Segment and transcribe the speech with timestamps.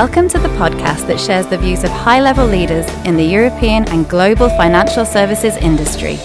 [0.00, 3.86] Welcome to the podcast that shares the views of high level leaders in the European
[3.90, 6.18] and global financial services industry.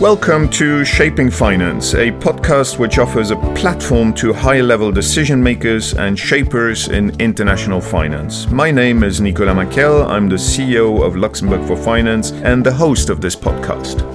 [0.00, 5.92] Welcome to Shaping Finance, a podcast which offers a platform to high level decision makers
[5.94, 8.46] and shapers in international finance.
[8.46, 10.06] My name is Nicolas Mackel.
[10.06, 14.06] I'm the CEO of Luxembourg for Finance and the host of this podcast.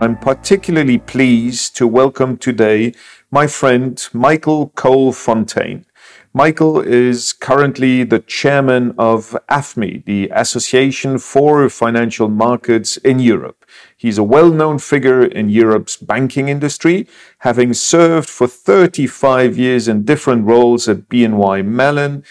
[0.00, 2.94] I'm particularly pleased to welcome today
[3.36, 5.84] my friend Michael Cole Fontayn.
[6.32, 13.66] Michael is currently the chairman of AFME, the Association for Financial Markets in Europe.
[13.94, 17.06] He's a well known figure in Europe's banking industry,
[17.40, 22.24] having served for 35 years in different roles at BNY Mellon,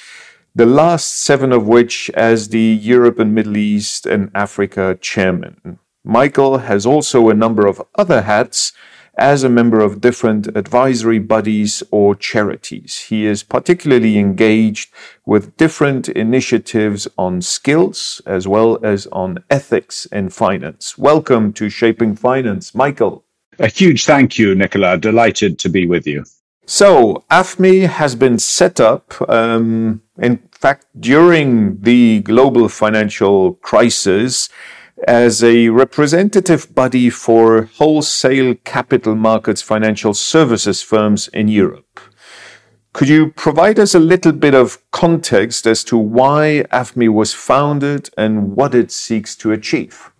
[0.55, 5.77] the last seven of which as the Europe and Middle East and Africa chairman.
[6.03, 8.73] Michael has also a number of other hats
[9.17, 12.99] as a member of different advisory bodies or charities.
[13.09, 14.91] He is particularly engaged
[15.25, 20.97] with different initiatives on skills as well as on ethics in finance.
[20.97, 23.23] Welcome to Shaping Finance, Michael.
[23.59, 24.97] A huge thank you, Nicola.
[24.97, 26.25] Delighted to be with you.
[26.65, 34.49] So, AFME has been set up, um, in fact, during the global financial crisis
[35.07, 41.99] as a representative body for wholesale capital markets financial services firms in Europe.
[42.93, 48.09] Could you provide us a little bit of context as to why AFME was founded
[48.17, 50.11] and what it seeks to achieve?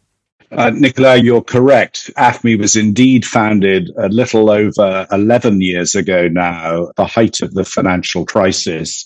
[0.51, 2.11] Uh, Nicola, you're correct.
[2.17, 7.63] AFME was indeed founded a little over 11 years ago now, the height of the
[7.63, 9.05] financial crisis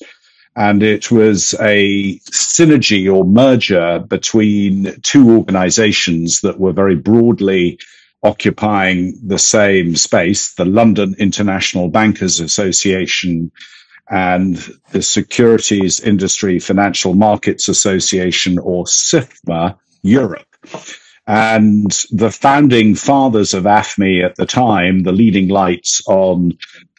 [0.60, 7.80] and it was a synergy or merger between two organizations that were very broadly
[8.24, 13.54] occupying the same space the London International Bankers Association
[14.10, 14.58] and
[14.92, 20.46] the Securities Industry Financial Markets Association, or SIFMA Europe.
[21.30, 26.58] And the founding fathers of AFME at the time, the leading lights on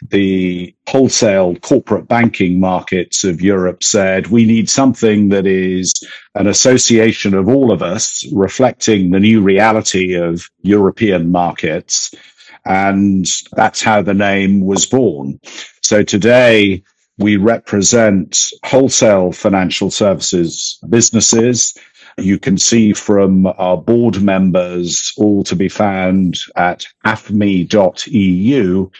[0.09, 5.93] the wholesale corporate banking markets of Europe, said we need something that is
[6.37, 12.15] an association of all of us, reflecting the new reality of European markets.
[12.65, 15.41] And that's how the name was born.
[15.83, 16.85] So today,
[17.19, 21.75] we represent wholesale financial services businesses
[22.16, 28.91] you can see from our board members, all to be found at afme.eu,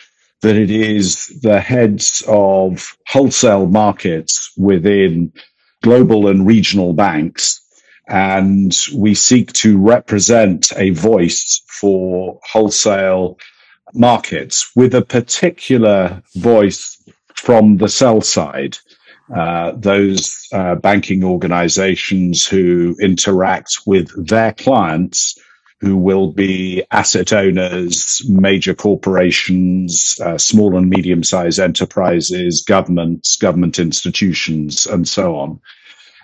[0.43, 5.33] that it is the heads of wholesale markets within
[5.83, 7.61] global and regional banks.
[8.09, 13.39] And we seek to represent a voice for wholesale
[13.95, 17.03] markets with a particular voice
[17.35, 18.79] from the sell side.
[19.35, 25.39] Uh, those uh, banking organizations who interact with their clients,
[25.81, 33.79] who will be asset owners, major corporations, uh, small and medium sized enterprises, governments, government
[33.79, 35.61] institutions, and so on.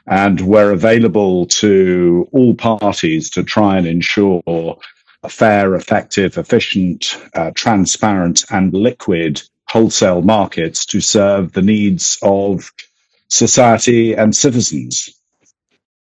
[0.07, 4.43] And we're available to all parties to try and ensure
[5.23, 12.73] a fair, effective, efficient, uh, transparent, and liquid wholesale markets to serve the needs of
[13.29, 15.11] society and citizens.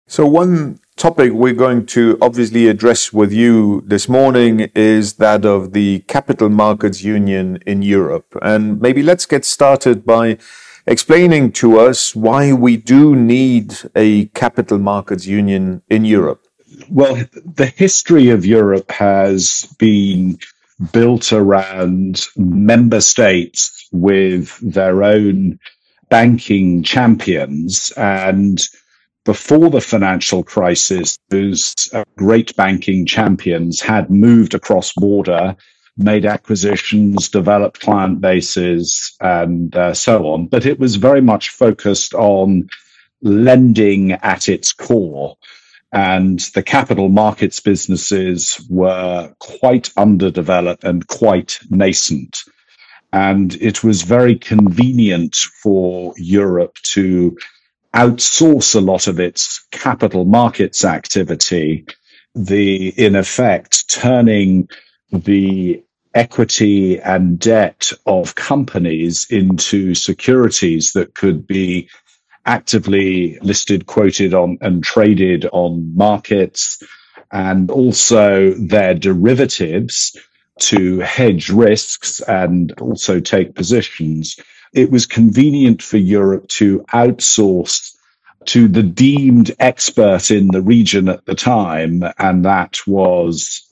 [0.07, 5.73] So, one topic we're going to obviously address with you this morning is that of
[5.73, 8.37] the Capital Markets Union in Europe.
[8.43, 10.39] And maybe let's get started by
[10.87, 16.43] explaining to us why we do need a Capital Markets Union in Europe.
[16.91, 20.39] Well, the history of Europe has been
[20.93, 25.59] built around member states with their own
[26.15, 27.91] banking champions.
[27.97, 28.61] And
[29.25, 35.57] before the financial crisis, those uh, great banking champions had moved across border,
[35.97, 40.47] made acquisitions, developed client bases, and uh, so on.
[40.47, 42.69] But it was very much focused on
[43.21, 45.35] lending at its core.
[45.91, 52.39] And the capital markets businesses were quite underdeveloped and quite nascent.
[53.15, 57.39] And it was very convenient for Europe to
[57.95, 61.87] outsource a lot of its capital markets activity,
[62.35, 64.69] the, in effect, turning
[65.13, 65.81] the
[66.13, 71.89] equity and debt of companies into securities that could be
[72.47, 76.83] actively listed, quoted on and traded on markets
[77.31, 80.17] and also their derivatives
[80.59, 84.37] to hedge risks and also take positions
[84.75, 87.97] it was convenient for Europe to outsource
[88.47, 93.63] to the deemed expert in the region at the time, and that was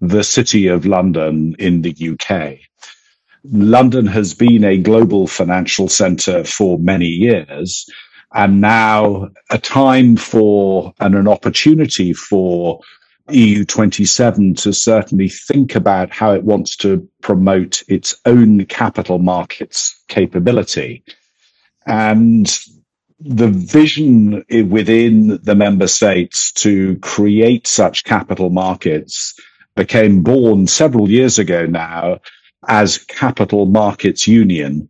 [0.00, 2.58] the City of London in the UK.
[3.44, 7.86] London has been a global financial center for many years,
[8.34, 12.80] and now a time for and an opportunity for
[13.28, 21.04] EU27 to certainly think about how it wants to promote its own capital markets capability.
[21.86, 22.46] And
[23.18, 29.34] the vision within the member states to create such capital markets
[29.74, 32.18] became born several years ago now
[32.68, 34.88] as Capital Markets Union.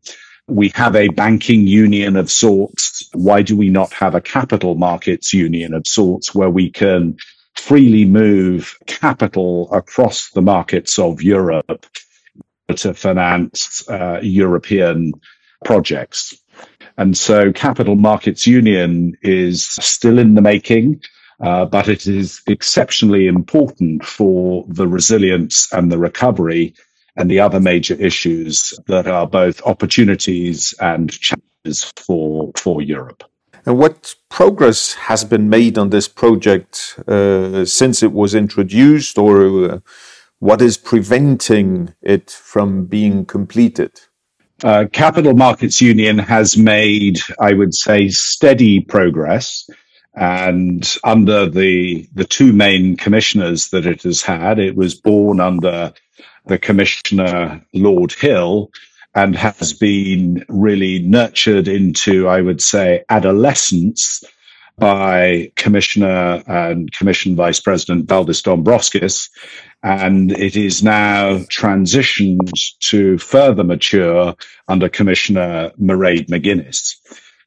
[0.49, 3.09] We have a banking union of sorts.
[3.12, 7.17] Why do we not have a capital markets union of sorts where we can
[7.56, 11.87] freely move capital across the markets of Europe
[12.75, 15.12] to finance uh, European
[15.64, 16.35] projects.
[16.99, 21.03] And so Capital Markets Union is still in the making,
[21.41, 26.75] uh, but it is exceptionally important for the resilience and the recovery
[27.17, 33.25] and the other major issues that are both opportunities and challenges for, for Europe.
[33.67, 39.71] And what progress has been made on this project uh, since it was introduced, or
[39.71, 39.79] uh,
[40.39, 44.01] what is preventing it from being completed?
[44.63, 49.69] Uh, Capital Markets Union has made, I would say, steady progress.
[50.15, 55.93] And under the, the two main commissioners that it has had, it was born under
[56.47, 58.71] the commissioner, Lord Hill,
[59.17, 64.23] and has been really nurtured into, I would say, adolescence
[64.79, 69.31] by Commissioner and Commission Vice President Valdis Dombrovskis.
[69.83, 74.35] And it is now transitioned to further mature
[74.69, 76.97] under Commissioner Mairead McGuinness.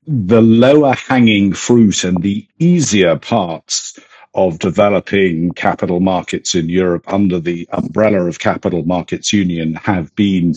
[0.08, 4.00] The lower hanging fruit and the easier parts
[4.34, 10.56] of developing capital markets in Europe under the umbrella of Capital Markets Union have been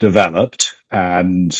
[0.00, 0.74] developed.
[0.90, 1.56] And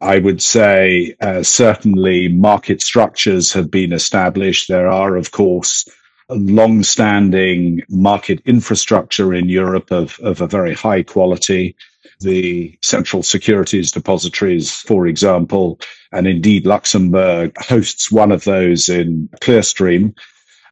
[0.00, 4.68] I would say uh, certainly market structures have been established.
[4.68, 5.88] There are, of course,
[6.30, 11.74] long-standing market infrastructure in Europe of, of a very high quality.
[12.20, 15.80] The central securities depositories, for example,
[16.12, 20.14] and indeed Luxembourg hosts one of those in Clearstream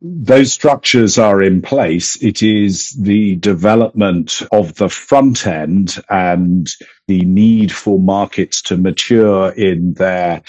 [0.02, 2.22] those structures are in place.
[2.22, 6.68] It is the development of the front end and
[7.08, 10.42] the need for markets to mature in their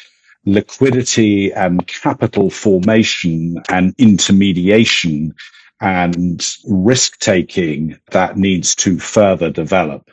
[0.45, 5.33] liquidity and capital formation and intermediation
[5.79, 10.09] and risk taking that needs to further develop.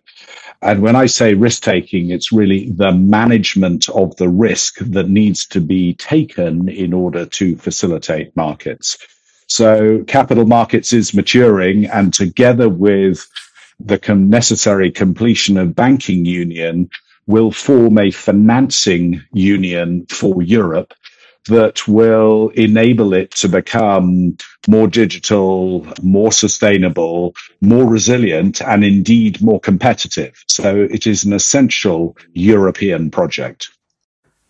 [0.60, 5.46] And when I say risk taking, it's really the management of the risk that needs
[5.48, 8.96] to be taken in order to facilitate markets.
[9.46, 13.26] So capital markets is maturing and together with
[13.80, 16.88] the com- necessary completion of banking union
[17.26, 20.94] will form a financing union for Europe
[21.46, 24.36] that will enable it to become
[24.66, 30.42] more digital, more sustainable, more resilient, and indeed more competitive.
[30.48, 33.70] So it is an essential European project.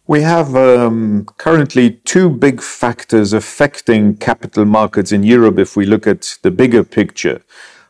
[0.06, 6.06] We have um, currently two big factors affecting capital markets in Europe if we look
[6.06, 7.40] at the bigger picture.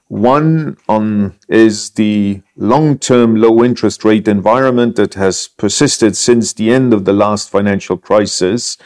[0.06, 6.92] One on is the long-term low interest rate environment that has persisted since the end
[6.92, 8.78] of the last financial crisis.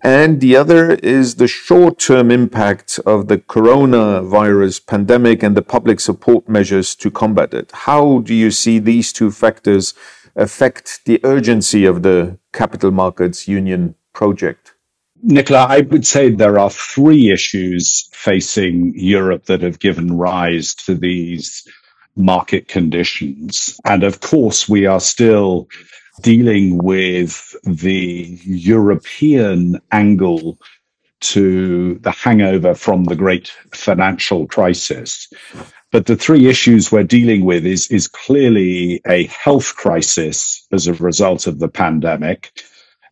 [0.00, 6.48] And the other is the short-term impact of the coronavirus pandemic and the public support
[6.48, 7.70] measures to combat it.
[7.72, 9.94] How do you see these two factors
[10.38, 14.74] affect the urgency of the Capital Markets Union project?
[15.22, 20.94] Nicola, I would say there are three issues facing Europe that have given rise to
[20.94, 21.66] these
[22.16, 23.78] market conditions.
[23.84, 25.68] And of course, we are still
[26.22, 30.58] dealing with the European angle
[31.20, 35.32] to the hangover from the great financial crisis.
[35.90, 40.92] But the three issues we're dealing with is, is clearly a health crisis as a
[40.94, 42.52] result of the pandemic.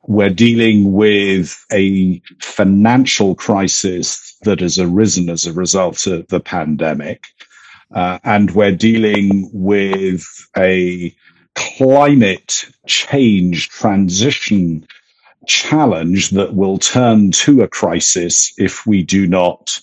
[0.07, 7.25] We're dealing with a financial crisis that has arisen as a result of the pandemic.
[7.95, 11.15] Uh, and we're dealing with a
[11.55, 14.87] climate change transition
[15.47, 19.81] challenge that will turn to a crisis if we do not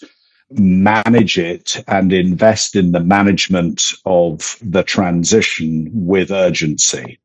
[0.59, 7.19] manage it and invest in the management of the transition with urgency.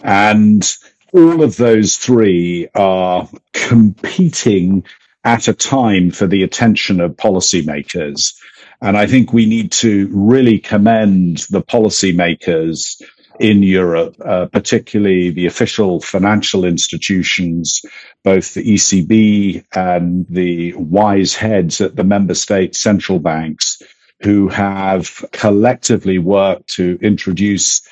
[0.00, 0.70] And
[1.12, 4.84] all of those three are competing
[5.24, 8.34] at a time for the attention of policymakers.
[8.82, 13.00] And I think we need to really commend the policymakers
[13.40, 17.82] in Europe, uh, particularly the official financial institutions,
[18.22, 23.82] both the ECB and the wise heads at the member state central banks,
[24.22, 27.82] who have collectively worked to introduce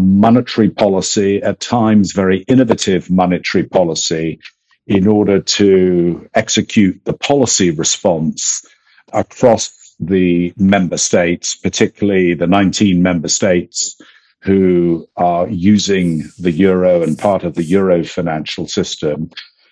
[0.00, 4.38] monetary policy, at times very innovative monetary policy,
[4.86, 8.64] in order to execute the policy response
[9.12, 13.96] across the member states, particularly the 19 member states
[14.42, 19.30] who are using the euro and part of the euro financial system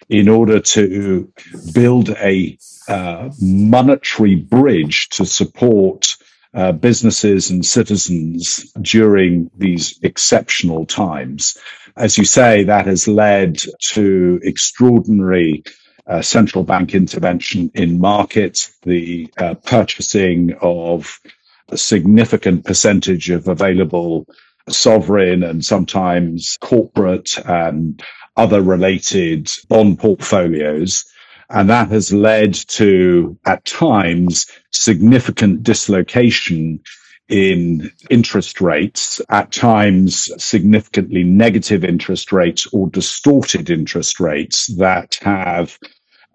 [0.09, 1.33] in order to
[1.73, 2.59] build a
[2.89, 6.17] uh, monetary bridge to support
[6.53, 11.57] uh, businesses and citizens during these exceptional times.
[11.97, 13.59] As you say, that has led
[13.93, 15.63] to extraordinary
[16.07, 21.21] uh, central bank intervention in markets, the uh, purchasing of
[21.69, 24.27] a significant percentage of available
[24.69, 28.03] sovereign and sometimes corporate and
[28.37, 31.05] other related bond portfolios.
[31.49, 36.81] And that has led to, at times, significant dislocation
[37.29, 45.79] in interest rates, at times significantly negative interest rates or distorted interest rates that have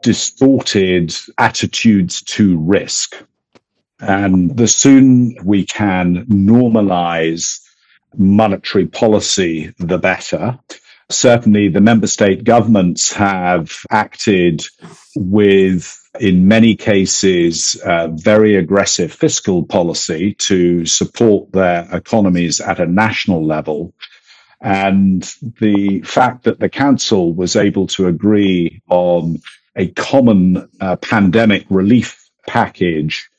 [0.03, 3.15] distorted attitudes to risk.
[3.99, 7.59] And the sooner we can normalize
[8.17, 10.59] monetary policy, the better.
[11.09, 14.63] Certainly, the member state governments have acted
[15.15, 22.87] with, in many cases, uh, very aggressive fiscal policy to support their economies at a
[22.87, 23.93] national level.
[24.59, 25.21] And
[25.59, 29.41] the fact that the council was able to agree on
[29.75, 33.29] a common uh, pandemic relief package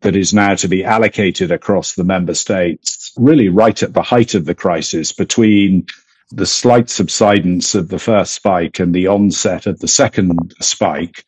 [0.00, 4.34] that is now to be allocated across the member states, really right at the height
[4.34, 5.86] of the crisis between
[6.30, 11.24] the slight subsidence of the first spike and the onset of the second spike,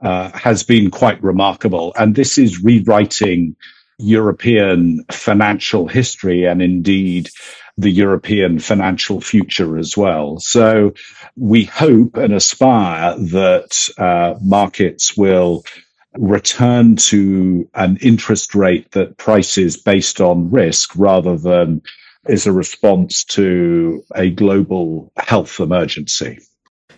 [0.00, 1.92] uh, has been quite remarkable.
[1.98, 3.56] And this is rewriting
[3.98, 7.30] European financial history and indeed
[7.78, 10.38] the European financial future as well.
[10.38, 10.94] So
[11.36, 15.64] we hope and aspire that uh, markets will
[16.18, 21.82] return to an interest rate that prices based on risk rather than
[22.28, 26.38] is a response to a global health emergency.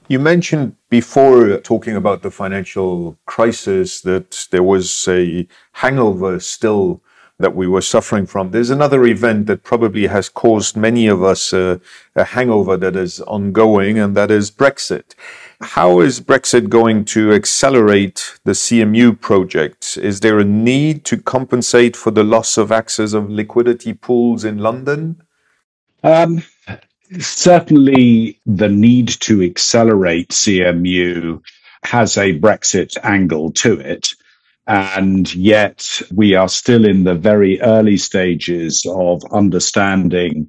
[0.08, 7.02] You mentioned before talking about the financial crisis that there was a hangover still
[7.38, 8.50] that we were suffering from.
[8.50, 11.78] There's another event that probably has caused many of us uh,
[12.16, 15.14] a hangover that is ongoing, and that is Brexit.
[15.60, 19.98] How is Brexit going to accelerate the CMU project?
[20.00, 24.58] Is there a need to compensate for the loss of access of liquidity pools in
[24.58, 25.20] London?
[26.04, 26.44] Um,
[27.18, 31.40] certainly, the need to accelerate CMU
[31.82, 34.10] has a Brexit angle to it.
[34.68, 40.48] And yet, we are still in the very early stages of understanding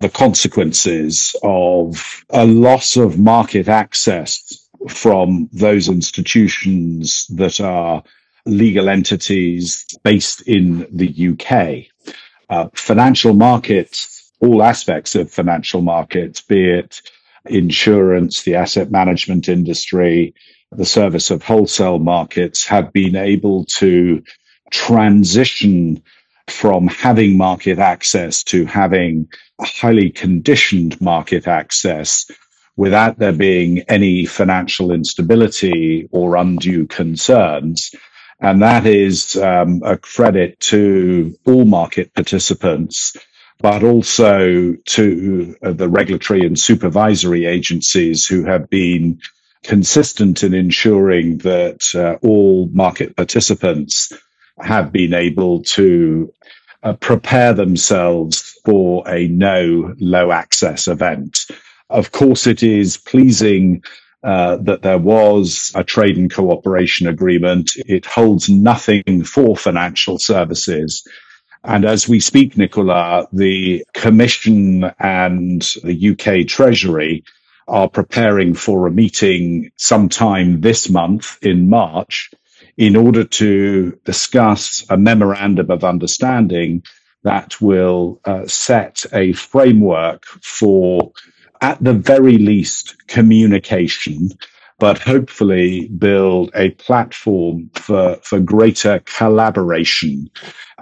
[0.00, 4.47] the consequences of a loss of market access
[4.88, 8.02] from those institutions that are
[8.46, 12.14] legal entities based in the UK.
[12.48, 17.02] Uh, financial markets, all aspects of financial markets, be it
[17.46, 20.34] insurance, the asset management industry,
[20.72, 24.22] the service of wholesale markets, have been able to
[24.70, 26.02] transition
[26.48, 29.28] from having market access to having
[29.60, 32.30] highly conditioned market access
[32.78, 37.92] without there being any financial instability or undue concerns.
[38.40, 43.16] And that is um, a credit to all market participants,
[43.60, 49.20] but also to uh, the regulatory and supervisory agencies who have been
[49.64, 54.12] consistent in ensuring that uh, all market participants
[54.60, 56.32] have been able to
[56.84, 61.38] uh, prepare themselves for a no low access event.
[61.90, 63.82] Of course, it is pleasing
[64.22, 67.70] uh, that there was a trade and cooperation agreement.
[67.76, 71.06] It holds nothing for financial services.
[71.64, 77.24] And as we speak, Nicola, the Commission and the UK Treasury
[77.66, 82.30] are preparing for a meeting sometime this month in March
[82.76, 86.82] in order to discuss a memorandum of understanding
[87.24, 91.12] that will uh, set a framework for,
[91.60, 94.30] at the very least, communication,
[94.78, 100.30] but hopefully build a platform for, for greater collaboration.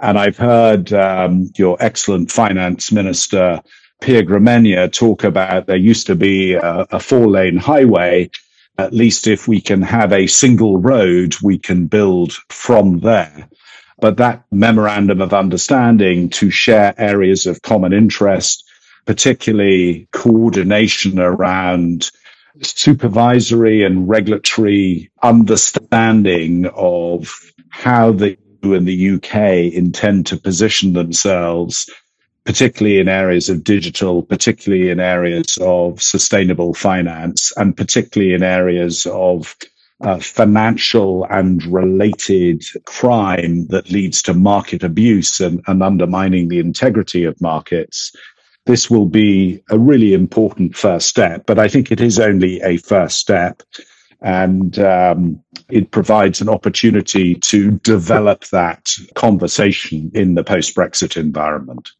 [0.01, 3.61] And I've heard um, your excellent finance minister,
[4.01, 8.29] Pierre Gramegna, talk about there used to be a, a four lane highway.
[8.77, 13.49] At least if we can have a single road, we can build from there.
[13.99, 18.63] But that memorandum of understanding to share areas of common interest,
[19.07, 22.11] particularly coordination around
[22.61, 27.33] supervisory and regulatory understanding of
[27.69, 31.89] how the EU and the UK intend to position themselves,
[32.43, 39.05] particularly in areas of digital, particularly in areas of sustainable finance, and particularly in areas
[39.05, 39.55] of
[40.01, 47.23] uh, financial and related crime that leads to market abuse and, and undermining the integrity
[47.23, 48.11] of markets,
[48.67, 51.45] this will be a really important first step.
[51.45, 53.63] But I think it is only a first step.
[54.21, 61.91] And um, it provides an opportunity to develop that conversation in the post Brexit environment.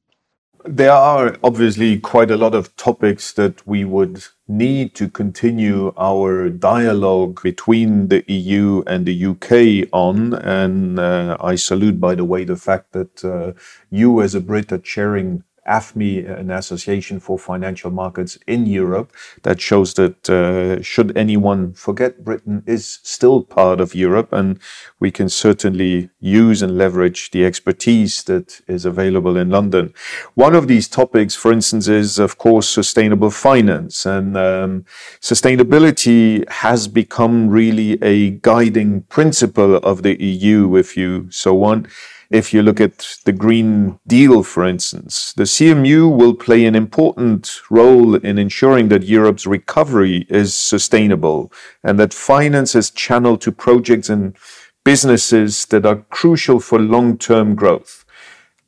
[0.65, 6.49] There are obviously quite a lot of topics that we would need to continue our
[6.49, 10.33] dialogue between the EU and the UK on.
[10.33, 13.53] And uh, I salute, by the way, the fact that uh,
[13.89, 19.11] you, as a Brit, are chairing AFME, an association for financial markets in Europe,
[19.43, 24.59] that shows that uh, should anyone forget, Britain is still part of Europe, and
[24.99, 29.93] we can certainly use and leverage the expertise that is available in London.
[30.35, 34.85] One of these topics, for instance, is of course sustainable finance, and um,
[35.21, 41.87] sustainability has become really a guiding principle of the EU, if you so want.
[42.29, 47.61] If you look at the Green Deal, for instance, the CMU will play an important
[47.69, 54.09] role in ensuring that Europe's recovery is sustainable and that finance is channeled to projects
[54.09, 54.35] and
[54.83, 58.03] businesses that are crucial for long-term growth.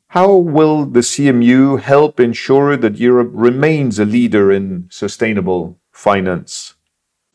[0.08, 6.74] How will the CMU help ensure that Europe remains a leader in sustainable finance?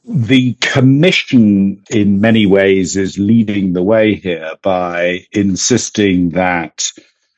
[0.08, 6.92] The commission in many ways is leading the way here by insisting that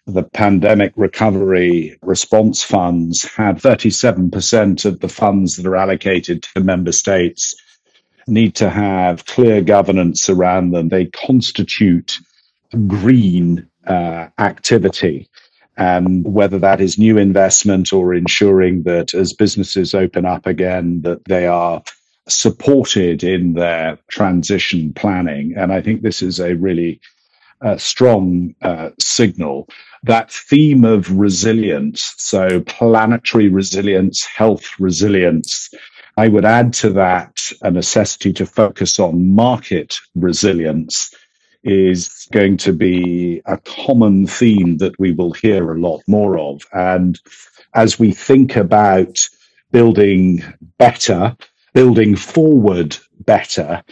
[0.06, 6.92] the pandemic recovery response funds had 37% of the funds that are allocated to member
[6.92, 7.56] states
[8.28, 10.90] need to have clear governance around them.
[10.90, 12.18] They constitute
[12.88, 15.30] green uh, activity.
[15.78, 21.24] And whether that is new investment or ensuring that as businesses open up again, that
[21.26, 21.84] they are
[22.28, 25.54] supported in their transition planning.
[25.58, 27.00] And I think this is a really
[27.62, 29.70] uh, strong uh, signal.
[30.04, 35.70] That theme of resilience, so planetary resilience, health resilience,
[36.18, 41.14] I would add to that a necessity to focus on market resilience
[41.64, 46.62] is going to be a common theme that we will hear a lot more of.
[46.74, 47.20] And
[47.74, 49.20] as we think about
[49.72, 50.44] building
[50.78, 51.36] better,
[51.78, 53.84] building forward better,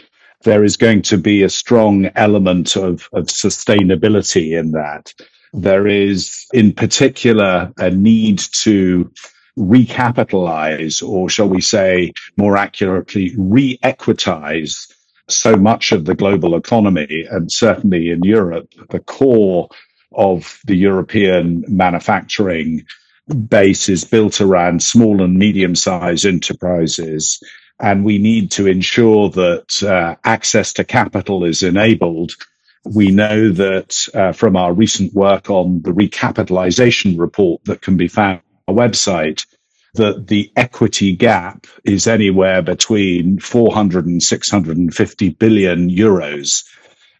[0.42, 5.14] there is going to be a strong element of, of sustainability in that.
[5.52, 9.08] There is, in particular, a need to
[9.56, 14.90] recapitalize, or shall we say more accurately, re equitize
[15.28, 17.24] so much of the global economy.
[17.30, 19.68] And certainly in Europe, the core
[20.10, 22.84] of the European manufacturing
[23.48, 27.40] base is built around small and medium sized enterprises
[27.80, 32.32] and we need to ensure that uh, access to capital is enabled.
[32.84, 38.08] We know that uh, from our recent work on the recapitalization report that can be
[38.08, 39.46] found on our website,
[39.94, 46.64] that the equity gap is anywhere between 400 and 650 billion euros.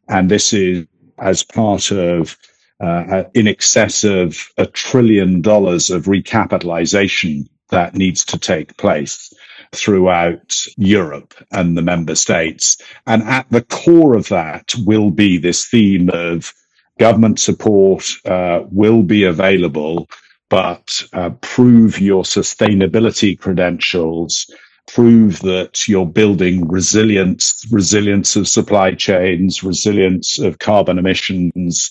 [0.08, 0.86] And this is
[1.18, 2.36] as part of
[2.80, 9.32] uh, in excess of a trillion dollars of recapitalization that needs to take place
[9.72, 12.78] throughout Europe and the member states.
[13.06, 16.52] And at the core of that will be this theme of
[16.98, 20.08] government support uh, will be available,
[20.48, 24.46] but uh, prove your sustainability credentials,
[24.86, 31.90] prove that you're building resilience, resilience of supply chains, resilience of carbon emissions,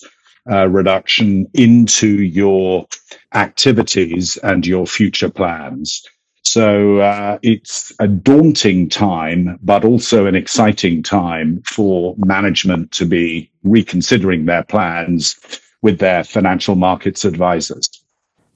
[0.50, 2.86] uh, reduction into your
[3.34, 6.04] activities and your future plans.
[6.46, 13.50] So uh, it's a daunting time, but also an exciting time for management to be
[13.64, 15.36] reconsidering their plans
[15.82, 17.90] with their financial markets advisors.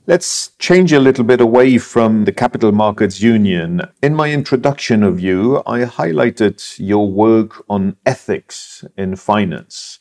[0.07, 3.83] Let's change a little bit away from the Capital Markets Union.
[4.03, 9.99] In my introduction of you, I highlighted your work on ethics in finance.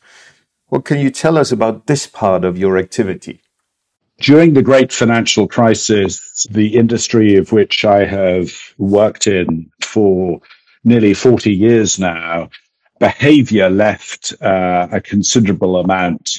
[0.67, 3.41] What can you tell us about this part of your activity?
[4.19, 10.41] During the great financial crisis, the industry of which I have worked in for
[10.83, 12.49] nearly 40 years now,
[12.99, 16.29] behavior left uh, a considerable amount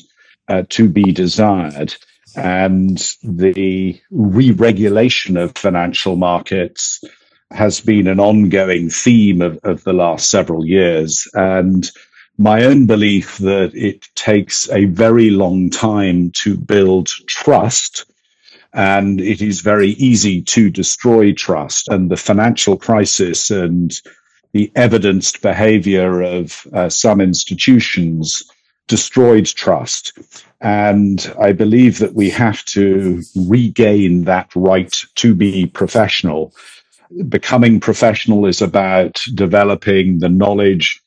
[0.48, 1.94] uh, to be desired
[2.36, 7.02] and the re-regulation of financial markets
[7.50, 11.26] has been an ongoing theme of, of the last several years.
[11.34, 11.90] And
[12.40, 18.11] my own belief that it takes a very long time to build trust
[18.72, 21.88] and it is very easy to destroy trust.
[21.88, 23.92] And the financial crisis and
[24.53, 28.42] the evidenced behavior of uh, some institutions
[28.88, 30.18] destroyed trust.
[30.62, 36.55] And I believe that we have to regain that right to be professional.
[37.29, 41.03] Becoming professional is about developing the knowledge,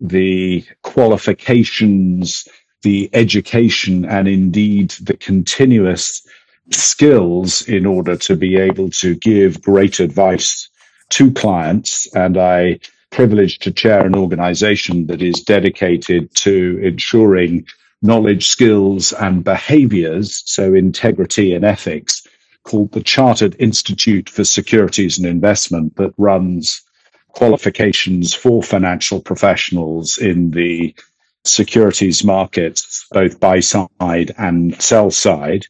[0.00, 2.46] the qualifications,
[2.82, 6.26] the education, and indeed the continuous
[6.70, 10.68] skills in order to be able to give great advice
[11.10, 12.06] to clients.
[12.14, 12.80] And I
[13.10, 17.66] privileged to chair an organization that is dedicated to ensuring
[18.02, 22.26] knowledge, skills, and behaviors, so integrity and ethics,
[22.64, 26.82] called the Chartered Institute for Securities and Investment, that runs
[27.34, 30.94] qualifications for financial professionals in the
[31.44, 35.66] securities markets, both buy side and sell side.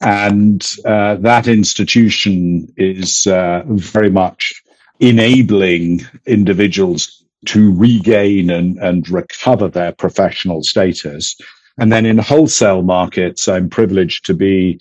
[0.00, 4.62] And uh, that institution is uh, very much
[5.00, 11.36] enabling individuals to regain and, and recover their professional status.
[11.78, 14.78] And then in wholesale markets, I'm privileged to be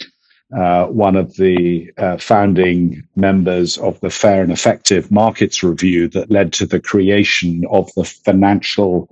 [0.55, 6.31] uh, one of the uh, founding members of the Fair and Effective Markets Review that
[6.31, 9.09] led to the creation of the Financial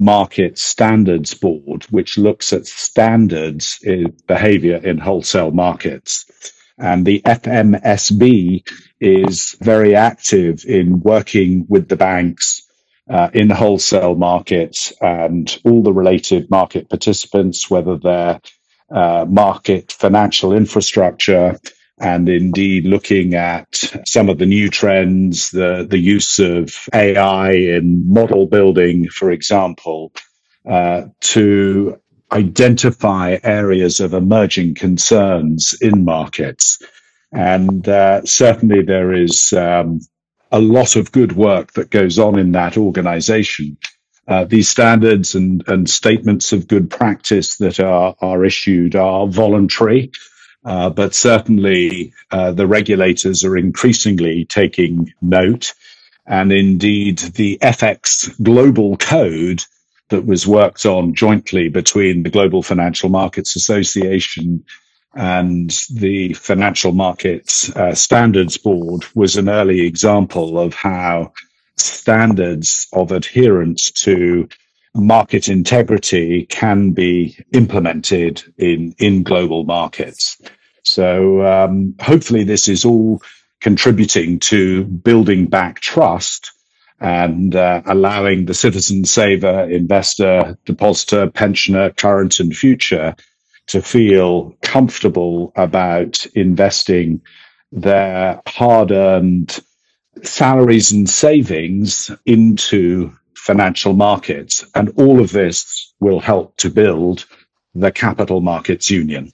[0.00, 6.26] Market Standards Board, which looks at standards in behavior in wholesale markets.
[6.76, 8.68] And the FMSB
[9.00, 12.62] is very active in working with the banks
[13.08, 18.40] uh, in wholesale markets and all the related market participants, whether they're
[18.94, 21.58] uh, market financial infrastructure,
[22.00, 23.68] and indeed looking at
[24.06, 30.12] some of the new trends, the, the use of AI in model building, for example,
[30.68, 32.00] uh, to
[32.32, 36.80] identify areas of emerging concerns in markets.
[37.32, 40.00] And uh, certainly there is um,
[40.52, 43.76] a lot of good work that goes on in that organization.
[44.26, 50.12] Uh, these standards and, and statements of good practice that are, are issued are voluntary,
[50.64, 55.74] uh, but certainly uh, the regulators are increasingly taking note.
[56.26, 59.62] And indeed, the FX Global Code
[60.08, 64.64] that was worked on jointly between the Global Financial Markets Association
[65.14, 71.32] and the Financial Markets uh, Standards Board was an early example of how
[71.76, 74.48] standards of adherence to
[74.94, 80.40] market integrity can be implemented in, in global markets.
[80.84, 83.22] So um, hopefully this is all
[83.60, 86.52] contributing to building back trust
[87.00, 93.16] and uh, allowing the citizen saver, investor, depositor, pensioner, current and future
[93.66, 97.22] to feel comfortable about investing
[97.72, 99.60] their hard earned
[100.22, 104.64] salaries and savings into financial markets.
[104.74, 107.26] And all of this will help to build
[107.74, 109.32] the capital markets union.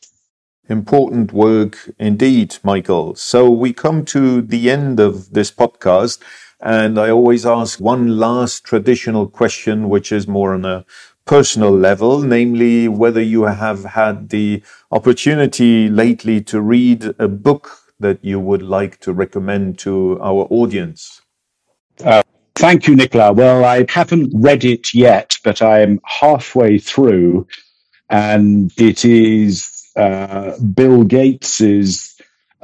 [0.68, 3.14] Important work indeed, Michael.
[3.14, 6.20] So we come to the end of this podcast.
[6.60, 10.84] And I always ask one last traditional question, which is more on a
[11.24, 18.24] personal level, namely whether you have had the opportunity lately to read a book that
[18.24, 21.20] you would like to recommend to our audience.
[22.04, 22.22] Uh,
[22.54, 23.32] thank you, Nicola.
[23.32, 27.46] Well, I haven't read it yet, but I'm halfway through,
[28.08, 32.16] and it is uh, Bill Gates's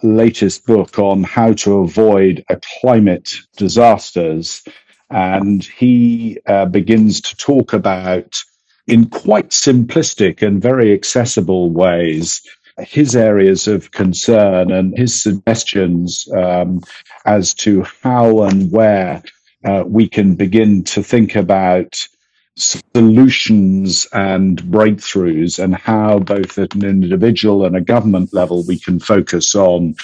[0.02, 4.62] latest book on how to avoid a climate disasters.
[5.10, 8.36] And he uh, begins to talk about,
[8.86, 12.42] in quite simplistic and very accessible ways,
[12.78, 16.80] his areas of concern and his suggestions um,
[17.24, 19.22] as to how and where
[19.64, 21.96] uh, we can begin to think about
[22.56, 28.98] solutions and breakthroughs and how both at an individual and a government level we can
[28.98, 29.94] focus on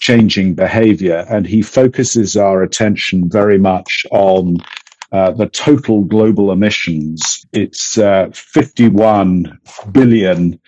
[0.00, 1.24] changing behavior.
[1.28, 4.58] And he focuses our attention very much on
[5.12, 7.46] uh, the total global emissions.
[7.52, 9.60] It's uh, 51
[9.92, 10.58] billion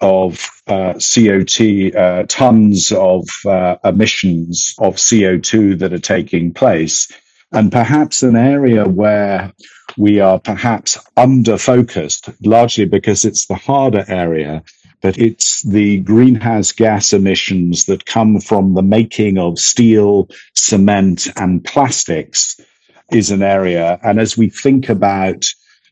[0.00, 0.34] of
[0.66, 7.10] uh, CO2 uh, tons of uh, emissions of CO2 that are taking place,
[7.52, 9.52] and perhaps an area where
[9.96, 14.62] we are perhaps under focused, largely because it's the harder area.
[15.02, 21.64] But it's the greenhouse gas emissions that come from the making of steel, cement, and
[21.64, 22.58] plastics
[23.12, 23.98] is an area.
[24.02, 25.44] And as we think about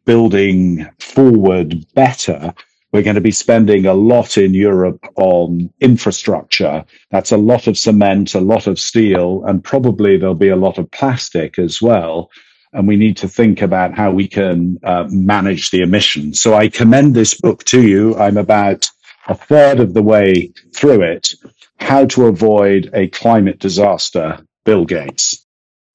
[0.04, 2.54] building forward better,
[2.94, 6.84] we're going to be spending a lot in Europe on infrastructure.
[7.10, 10.78] That's a lot of cement, a lot of steel, and probably there'll be a lot
[10.78, 12.30] of plastic as well.
[12.72, 16.40] And we need to think about how we can uh, manage the emissions.
[16.40, 18.14] So I commend this book to you.
[18.14, 18.88] I'm about
[19.26, 21.34] a third of the way through it.
[21.80, 25.43] How to avoid a climate disaster, Bill Gates.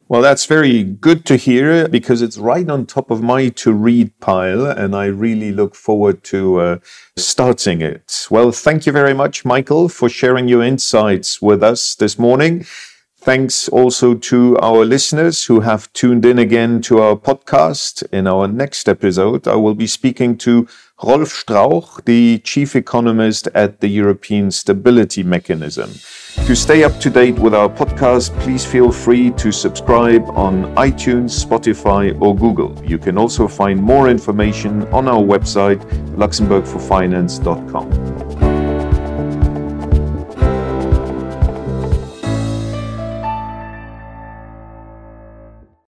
[0.09, 4.19] Well, that's very good to hear because it's right on top of my to read
[4.19, 6.77] pile, and I really look forward to uh,
[7.15, 8.25] starting it.
[8.31, 12.65] Well, thank you very much, Michael, for sharing your insights with us this morning.
[13.19, 18.01] Thanks also to our listeners who have tuned in again to our podcast.
[18.11, 20.67] In our next episode, I will be speaking to
[21.01, 25.91] Rolf Strauch, the chief economist at the European Stability Mechanism.
[26.45, 31.45] To stay up to date with our podcast, please feel free to subscribe on iTunes,
[31.45, 32.75] Spotify, or Google.
[32.85, 35.79] You can also find more information on our website,
[36.15, 38.48] luxembourgforfinance.com.